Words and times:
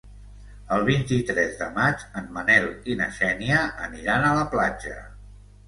El 0.77 0.85
vint-i-tres 0.87 1.53
de 1.59 1.67
maig 1.75 2.07
en 2.23 2.33
Manel 2.39 2.67
i 2.95 2.97
na 3.03 3.11
Xènia 3.21 3.63
aniran 3.91 4.29
a 4.29 4.35
la 4.41 4.51
platja. 4.59 4.99